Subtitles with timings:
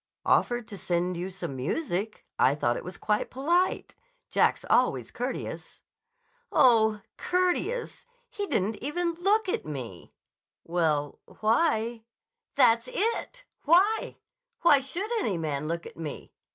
[0.25, 2.25] "Offered to send you some music.
[2.39, 3.93] I thought it was quite polite.
[4.31, 5.79] Jack's always courteous."
[6.51, 8.07] "Oh, courteous!
[8.27, 10.11] He didn't even look at me."
[10.63, 12.01] "Well, why—"
[12.55, 13.45] "That's it!
[13.65, 14.17] Why?
[14.61, 16.31] Why should any man look at me?